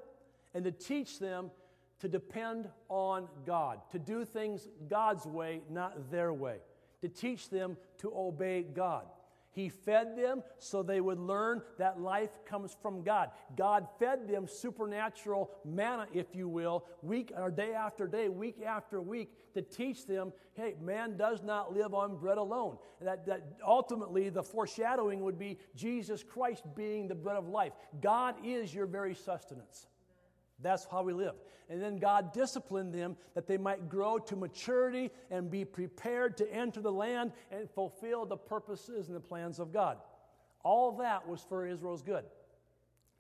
[0.56, 1.52] and to teach them
[2.00, 6.58] to depend on God, to do things God's way, not their way,
[7.02, 9.06] to teach them to obey God.
[9.52, 13.32] He fed them so they would learn that life comes from God.
[13.58, 19.02] God fed them supernatural manna, if you will, week or day after day, week after
[19.02, 22.78] week, to teach them, hey, man does not live on bread alone.
[23.02, 27.74] That, that ultimately the foreshadowing would be Jesus Christ being the bread of life.
[28.02, 29.88] God is your very sustenance.
[30.62, 31.36] That's how we live.
[31.70, 36.54] And then God disciplined them that they might grow to maturity and be prepared to
[36.54, 39.98] enter the land and fulfill the purposes and the plans of God.
[40.64, 42.26] All that was for Israel's good.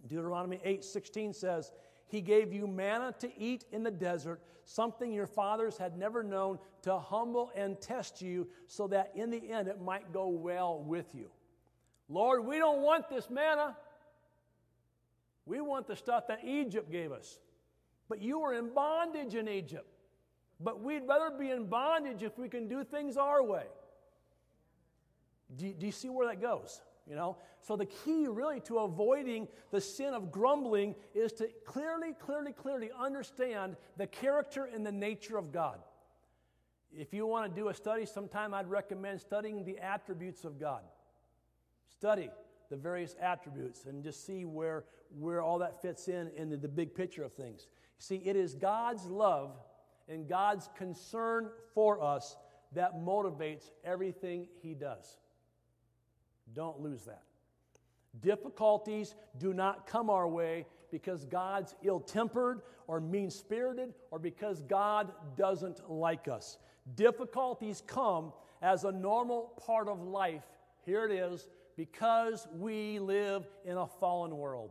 [0.07, 1.71] Deuteronomy 8 16 says,
[2.07, 6.59] He gave you manna to eat in the desert, something your fathers had never known,
[6.83, 11.15] to humble and test you, so that in the end it might go well with
[11.15, 11.29] you.
[12.09, 13.77] Lord, we don't want this manna.
[15.45, 17.39] We want the stuff that Egypt gave us.
[18.07, 19.87] But you were in bondage in Egypt.
[20.59, 23.65] But we'd rather be in bondage if we can do things our way.
[25.55, 26.81] Do, do you see where that goes?
[27.09, 27.37] You know?
[27.61, 32.91] So the key really to avoiding the sin of grumbling is to clearly, clearly, clearly
[32.97, 35.79] understand the character and the nature of God.
[36.95, 40.83] If you want to do a study sometime, I'd recommend studying the attributes of God.
[41.89, 42.29] Study
[42.71, 44.85] the various attributes and just see where,
[45.19, 47.67] where all that fits in into the big picture of things.
[47.99, 49.51] See, it is God's love
[50.07, 52.37] and God's concern for us
[52.71, 55.17] that motivates everything He does.
[56.53, 57.23] Don't lose that.
[58.21, 64.61] Difficulties do not come our way because God's ill tempered or mean spirited or because
[64.61, 66.57] God doesn't like us.
[66.95, 68.31] Difficulties come
[68.61, 70.43] as a normal part of life.
[70.85, 71.47] Here it is
[71.81, 74.69] because we live in a fallen world.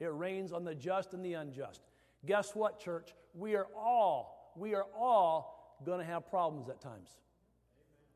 [0.00, 1.82] It rains on the just and the unjust.
[2.24, 3.12] Guess what, church?
[3.34, 7.10] We are all, we are all going to have problems at times.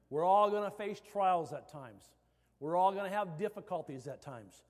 [0.09, 2.05] We're all going to face trials at times.
[2.61, 4.63] We're all going to have difficulties at times.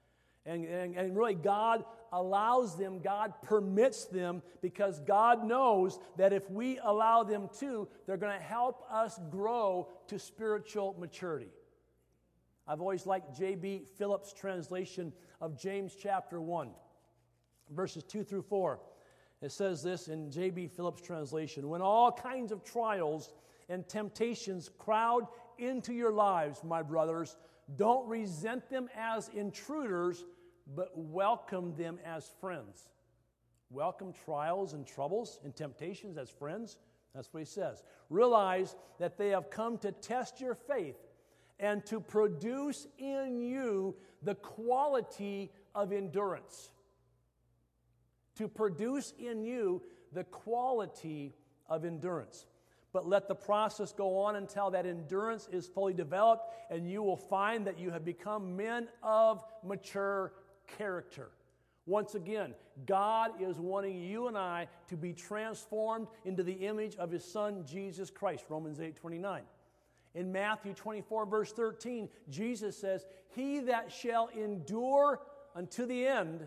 [0.45, 6.51] And, and, and, really, God allows them, God permits them because God knows that if
[6.51, 11.51] we allow them to, they're going to help us grow to spiritual maturity.
[12.67, 13.87] I've always liked J.B.
[13.97, 16.71] Phillips' translation of James chapter 1,
[17.71, 18.79] verses 2 through 4.
[19.41, 20.69] It says this in J.B.
[20.69, 23.33] Phillips' translation When all kinds of trials
[23.69, 25.27] and temptations crowd
[25.59, 27.37] into your lives, my brothers,
[27.77, 30.25] don't resent them as intruders,
[30.77, 32.89] but welcome them as friends.
[33.71, 36.77] Welcome trials and troubles and temptations as friends.
[37.15, 37.83] That's what he says.
[38.11, 40.97] Realize that they have come to test your faith
[41.63, 46.73] and to produce in you the quality of endurance.
[48.37, 49.81] To produce in you
[50.13, 51.35] the quality
[51.71, 52.45] of endurance
[52.93, 57.17] but let the process go on until that endurance is fully developed, and you will
[57.17, 60.33] find that you have become men of mature
[60.77, 61.31] character.
[61.87, 62.55] Once again,
[62.87, 67.65] God is wanting you and I to be transformed into the image of his son
[67.67, 69.43] Jesus Christ, Romans 8 29.
[70.15, 75.21] In Matthew 24, verse 13, Jesus says, He that shall endure
[75.55, 76.47] unto the end,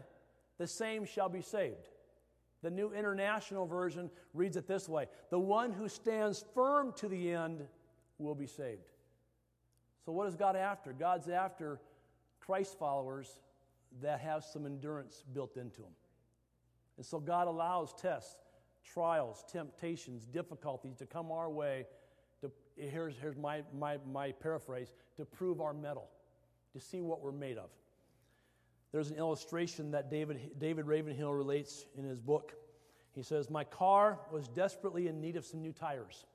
[0.58, 1.90] the same shall be saved.
[2.62, 7.32] The New International Version reads it this way The one who stands firm to the
[7.32, 7.66] end
[8.18, 8.90] will be saved.
[10.06, 10.94] So, what is God after?
[10.94, 11.80] God's after
[12.40, 13.40] Christ followers
[14.02, 15.92] that have some endurance built into them.
[16.98, 18.36] And so, God allows tests,
[18.84, 21.86] trials, temptations, difficulties to come our way.
[22.42, 26.10] To, here's here's my, my, my paraphrase to prove our mettle,
[26.74, 27.70] to see what we're made of.
[28.92, 32.54] There's an illustration that David, David Ravenhill relates in his book.
[33.14, 36.26] He says, My car was desperately in need of some new tires.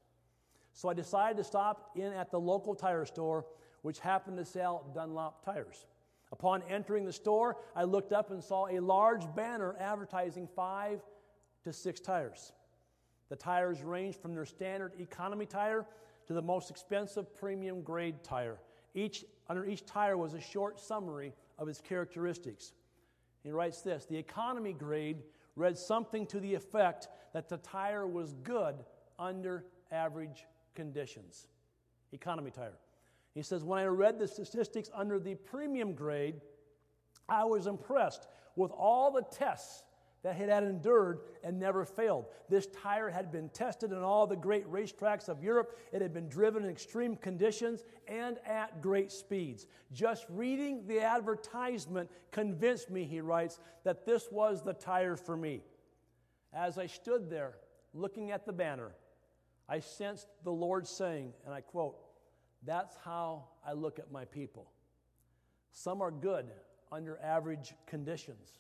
[0.73, 3.47] So I decided to stop in at the local tire store,
[3.83, 5.87] which happened to sell Dunlop tires.
[6.33, 11.01] Upon entering the store, I looked up and saw a large banner advertising five
[11.65, 12.53] to six tires.
[13.31, 15.87] The tires ranged from their standard economy tire
[16.27, 18.59] to the most expensive premium grade tire.
[18.95, 22.73] Each, under each tire was a short summary of its characteristics.
[23.43, 25.23] He writes this The economy grade
[25.57, 28.75] read something to the effect that the tire was good
[29.19, 31.49] under average conditions.
[32.13, 32.79] Economy tire.
[33.35, 36.41] He says, When I read the statistics under the premium grade,
[37.29, 39.85] I was impressed with all the tests
[40.23, 42.27] that it had endured and never failed.
[42.49, 45.79] This tire had been tested in all the great racetracks of Europe.
[45.93, 49.67] It had been driven in extreme conditions and at great speeds.
[49.93, 55.63] Just reading the advertisement convinced me, he writes, that this was the tire for me.
[56.53, 57.55] As I stood there
[57.95, 58.93] looking at the banner,
[59.69, 61.97] I sensed the Lord saying, and I quote,
[62.67, 64.71] That's how I look at my people.
[65.73, 66.47] Some are good
[66.93, 68.59] under average conditions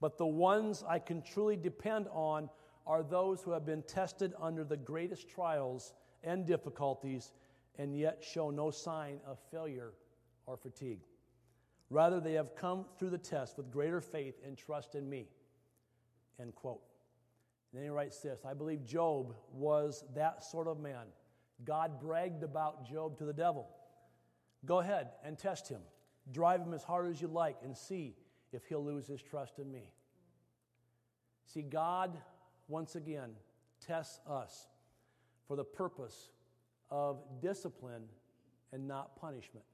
[0.00, 2.48] but the ones I can truly depend on
[2.86, 5.92] are those who have been tested under the greatest trials
[6.22, 7.32] and difficulties
[7.78, 9.92] and yet show no sign of failure
[10.46, 11.00] or fatigue.
[11.90, 15.28] Rather, they have come through the test with greater faith and trust in me.
[16.40, 16.82] End quote.
[17.72, 21.06] And then he writes this I believe Job was that sort of man.
[21.64, 23.68] God bragged about Job to the devil.
[24.64, 25.80] Go ahead and test him.
[26.30, 28.14] Drive him as hard as you like and see
[28.52, 29.92] if he'll lose his trust in me.
[31.44, 32.16] See, God,
[32.66, 33.30] once again,
[33.84, 34.68] tests us
[35.46, 36.30] for the purpose
[36.90, 38.04] of discipline
[38.72, 39.64] and not punishment.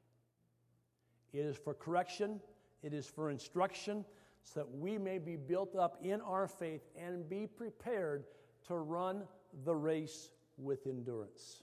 [1.33, 2.41] It is for correction,
[2.83, 4.05] it is for instruction.
[4.45, 8.25] so that we may be built up in our faith and be prepared
[8.69, 9.25] to run
[9.65, 11.63] the race with endurance.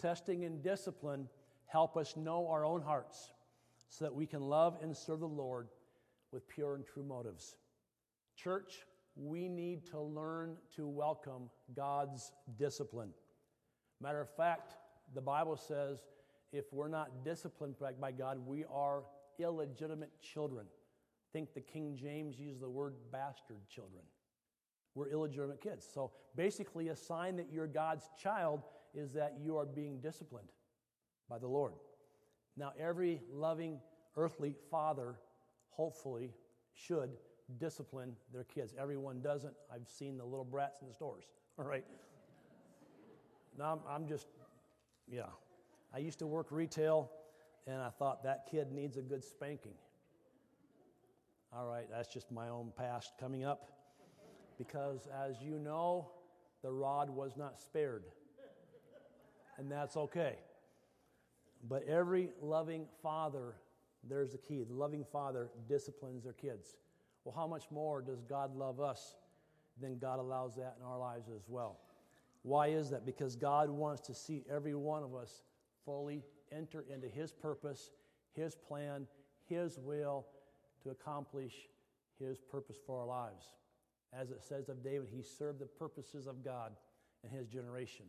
[0.00, 1.28] Testing and discipline
[1.66, 3.32] help us know our own hearts
[3.88, 5.68] so that we can love and serve the Lord
[6.34, 7.54] with pure and true motives.
[8.36, 8.80] Church,
[9.16, 13.10] we need to learn to welcome God's discipline.
[14.02, 14.74] Matter of fact,
[15.14, 16.00] the Bible says
[16.52, 19.04] if we're not disciplined by God, we are
[19.38, 20.66] illegitimate children.
[21.32, 24.02] think the King James used the word bastard children.
[24.94, 25.86] We're illegitimate kids.
[25.92, 28.62] So basically, a sign that you're God's child
[28.92, 30.50] is that you are being disciplined
[31.28, 31.74] by the Lord.
[32.56, 33.80] Now, every loving
[34.16, 35.16] earthly father,
[35.76, 36.32] hopefully,
[36.74, 37.10] should
[37.58, 38.74] discipline their kids.
[38.78, 39.54] Everyone doesn't.
[39.72, 41.24] I've seen the little brats in the stores,
[41.58, 41.84] all right?
[43.58, 44.26] Now, I'm, I'm just,
[45.08, 45.26] yeah.
[45.94, 47.10] I used to work retail,
[47.66, 49.74] and I thought that kid needs a good spanking.
[51.52, 53.70] All right, that's just my own past coming up.
[54.58, 56.10] Because as you know,
[56.62, 58.04] the rod was not spared.
[59.56, 60.36] And that's okay.
[61.68, 63.54] But every loving father,
[64.08, 64.64] there's the key.
[64.64, 66.76] The loving father disciplines their kids.
[67.24, 69.16] Well, how much more does God love us?
[69.80, 71.78] Then God allows that in our lives as well.
[72.42, 73.06] Why is that?
[73.06, 75.42] Because God wants to see every one of us
[75.84, 77.90] fully enter into His purpose,
[78.32, 79.06] His plan,
[79.46, 80.26] His will
[80.82, 81.54] to accomplish
[82.18, 83.46] His purpose for our lives.
[84.12, 86.72] As it says of David, he served the purposes of God
[87.24, 88.06] in his generation.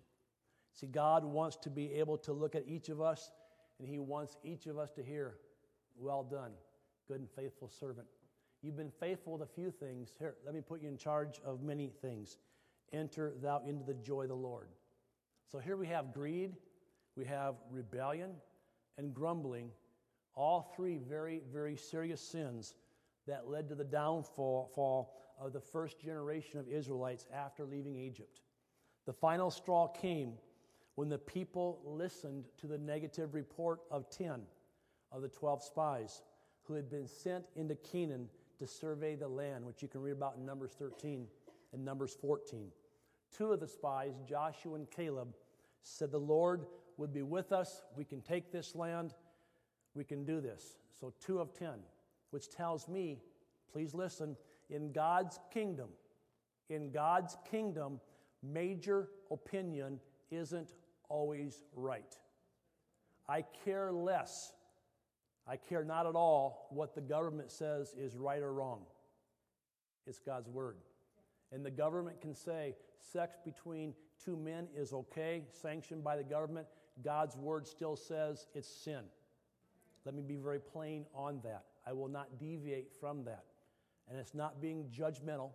[0.75, 3.31] See, God wants to be able to look at each of us,
[3.79, 5.37] and He wants each of us to hear,
[5.97, 6.51] Well done,
[7.07, 8.07] good and faithful servant.
[8.61, 10.09] You've been faithful with a few things.
[10.17, 12.37] Here, let me put you in charge of many things.
[12.91, 14.69] Enter thou into the joy of the Lord.
[15.51, 16.55] So here we have greed,
[17.15, 18.31] we have rebellion,
[18.97, 19.69] and grumbling.
[20.35, 22.73] All three very, very serious sins
[23.27, 28.41] that led to the downfall of the first generation of Israelites after leaving Egypt.
[29.05, 30.33] The final straw came
[30.95, 34.41] when the people listened to the negative report of 10
[35.15, 36.21] of the 12 spies
[36.63, 38.27] who had been sent into Canaan
[38.59, 41.25] to survey the land, which you can read about in Numbers 13
[41.73, 42.67] and Numbers 14.
[43.35, 45.33] Two of the spies, Joshua and Caleb,
[45.83, 46.65] said, The Lord
[46.97, 47.81] would be with us.
[47.95, 49.13] We can take this land.
[49.93, 50.77] We can do this.
[50.99, 51.69] So, two of 10,
[52.31, 53.19] which tells me,
[53.71, 54.35] please listen,
[54.69, 55.89] in God's kingdom,
[56.69, 57.99] in God's kingdom,
[58.41, 59.99] major opinion
[60.31, 60.73] isn't
[61.09, 62.17] always right.
[63.27, 64.53] I care less,
[65.47, 68.81] I care not at all what the government says is right or wrong.
[70.07, 70.77] It's God's word.
[71.51, 73.93] And the government can say sex between
[74.23, 76.67] two men is okay, sanctioned by the government.
[77.03, 79.01] God's word still says it's sin.
[80.05, 81.65] Let me be very plain on that.
[81.85, 83.45] I will not deviate from that.
[84.09, 85.51] And it's not being judgmental,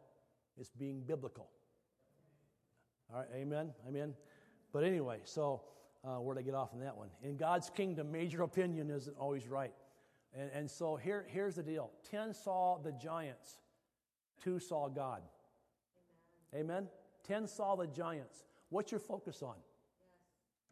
[0.58, 1.48] it's being biblical.
[3.12, 3.70] All right, amen?
[3.88, 4.14] Amen?
[4.72, 5.62] But anyway, so
[6.04, 7.08] uh, where'd I get off on that one?
[7.22, 9.72] In God's kingdom, major opinion isn't always right.
[10.38, 13.58] And, and so here, here's the deal 10 saw the giants,
[14.42, 15.22] two saw God.
[16.54, 16.64] Amen.
[16.64, 16.88] Amen?
[17.26, 18.44] 10 saw the giants.
[18.70, 19.54] What's your focus on?
[19.56, 19.66] Yes.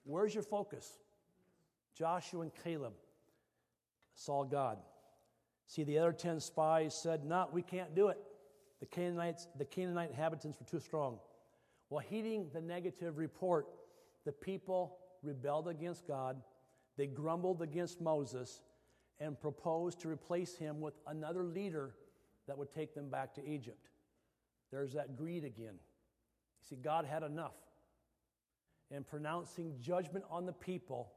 [0.05, 0.99] Where's your focus?
[1.95, 2.95] Joshua and Caleb
[4.15, 4.79] saw God.
[5.67, 8.19] See, the other 10 spies said, No, we can't do it.
[8.81, 11.19] The Canaanites, the Canaanite inhabitants were too strong.
[11.91, 13.67] Well, heeding the negative report,
[14.25, 16.41] the people rebelled against God,
[16.97, 18.61] they grumbled against Moses,
[19.21, 21.95] and proposed to replace him with another leader
[22.47, 23.89] that would take them back to Egypt.
[24.71, 25.75] There's that greed again.
[25.75, 27.57] You see, God had enough.
[28.91, 31.13] In pronouncing judgment on the people,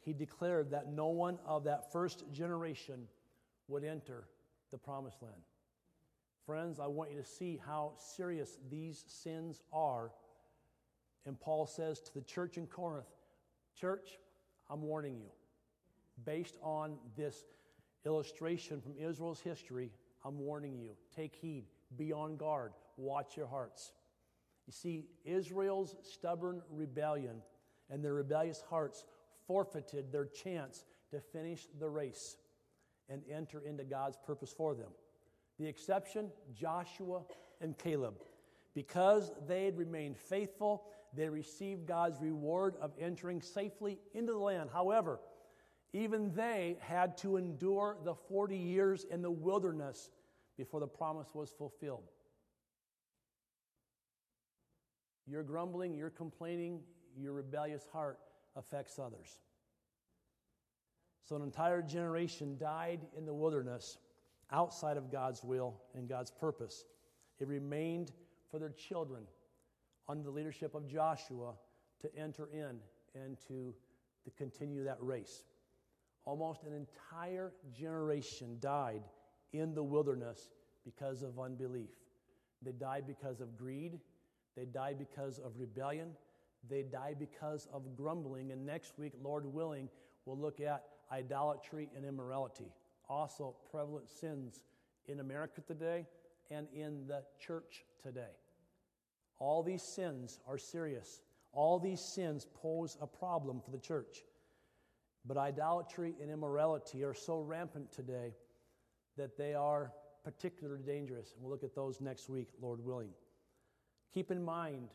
[0.00, 3.06] he declared that no one of that first generation
[3.68, 4.24] would enter
[4.70, 5.34] the promised land.
[6.44, 10.10] Friends, I want you to see how serious these sins are.
[11.24, 13.06] And Paul says to the church in Corinth,
[13.78, 14.18] Church,
[14.68, 15.30] I'm warning you.
[16.24, 17.44] Based on this
[18.04, 19.90] illustration from Israel's history,
[20.24, 20.90] I'm warning you.
[21.14, 21.64] Take heed,
[21.96, 23.92] be on guard, watch your hearts.
[24.66, 27.42] You see, Israel's stubborn rebellion
[27.90, 29.04] and their rebellious hearts
[29.46, 32.36] forfeited their chance to finish the race
[33.08, 34.90] and enter into God's purpose for them.
[35.58, 37.22] The exception, Joshua
[37.60, 38.14] and Caleb.
[38.74, 40.84] Because they had remained faithful,
[41.14, 44.70] they received God's reward of entering safely into the land.
[44.72, 45.20] However,
[45.92, 50.10] even they had to endure the 40 years in the wilderness
[50.56, 52.08] before the promise was fulfilled.
[55.26, 56.80] Your grumbling, your complaining,
[57.16, 58.18] your rebellious heart
[58.56, 59.38] affects others.
[61.24, 63.98] So an entire generation died in the wilderness
[64.50, 66.84] outside of God's will and God's purpose.
[67.38, 68.12] It remained
[68.50, 69.22] for their children
[70.08, 71.54] under the leadership of Joshua
[72.00, 72.78] to enter in
[73.14, 73.74] and to,
[74.24, 75.44] to continue that race.
[76.24, 79.02] Almost an entire generation died
[79.52, 80.50] in the wilderness
[80.84, 81.90] because of unbelief.
[82.62, 83.98] They died because of greed.
[84.56, 86.10] They died because of rebellion.
[86.68, 88.52] They died because of grumbling.
[88.52, 89.88] And next week, Lord willing,
[90.24, 92.72] we'll look at idolatry and immorality.
[93.08, 94.64] Also, prevalent sins
[95.06, 96.06] in America today
[96.50, 98.34] and in the church today.
[99.38, 101.20] All these sins are serious.
[101.52, 104.22] All these sins pose a problem for the church.
[105.24, 108.34] But idolatry and immorality are so rampant today
[109.16, 109.92] that they are
[110.24, 111.32] particularly dangerous.
[111.34, 113.10] And we'll look at those next week, Lord willing.
[114.12, 114.90] Keep in mind,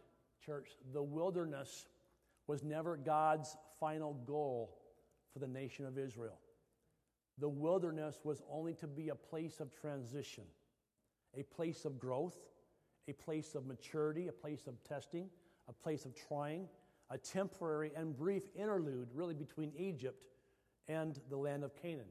[0.46, 1.86] church, the wilderness
[2.48, 4.78] was never God's final goal
[5.34, 6.40] for the nation of Israel.
[7.40, 10.46] The wilderness was only to be a place of transition,
[11.36, 12.38] a place of growth,
[13.08, 15.30] a place of maturity, a place of testing,
[15.68, 16.68] a place of trying,
[17.10, 20.24] a temporary and brief interlude, really, between Egypt
[20.88, 22.08] and the land of Canaan.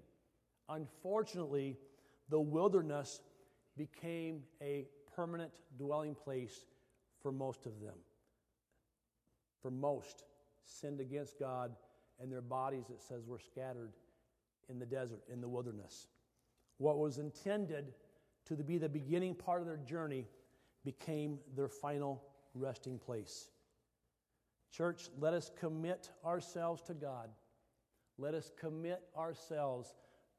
[0.68, 1.76] Unfortunately,
[2.28, 3.20] the wilderness
[3.76, 6.64] became a permanent dwelling place
[7.20, 7.94] for most of them.
[9.60, 10.24] For most,
[10.64, 11.74] sinned against God,
[12.20, 13.92] and their bodies, it says, were scattered
[14.68, 16.08] in the desert, in the wilderness.
[16.78, 17.92] What was intended
[18.46, 20.26] to be the beginning part of their journey
[20.84, 22.22] became their final
[22.54, 23.48] resting place.
[24.70, 27.30] Church, let us commit ourselves to God.
[28.18, 29.94] Let us commit ourselves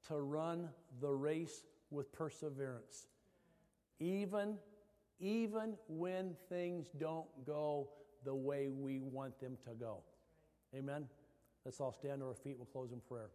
[0.07, 0.69] to run
[0.99, 3.07] the race with perseverance.
[3.99, 4.57] Even,
[5.19, 7.89] even when things don't go
[8.25, 10.03] the way we want them to go.
[10.75, 11.07] Amen.
[11.65, 12.55] Let's all stand to our feet.
[12.57, 13.29] We'll close in prayer.